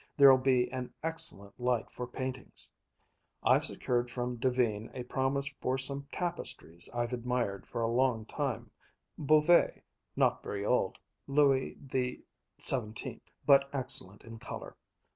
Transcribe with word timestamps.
There'll 0.17 0.39
be 0.39 0.67
an 0.71 0.91
excellent 1.03 1.59
light 1.59 1.91
for 1.91 2.07
paintings. 2.07 2.73
I've 3.43 3.63
secured 3.65 4.09
from 4.09 4.37
Duveen 4.37 4.89
a 4.95 5.03
promise 5.03 5.45
for 5.61 5.77
some 5.77 6.07
tapestries 6.11 6.89
I've 6.91 7.13
admired 7.13 7.67
for 7.67 7.83
a 7.83 7.87
long 7.87 8.25
time 8.25 8.71
Beauvais, 9.23 9.83
not 10.15 10.41
very 10.41 10.65
old, 10.65 10.97
Louis 11.27 11.77
XVII 11.87 13.21
but 13.45 13.69
excellent 13.75 14.23
in 14.23 14.39
color. 14.39 14.75